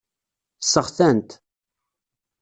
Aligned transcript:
Sseɣtan-t. 0.61 1.29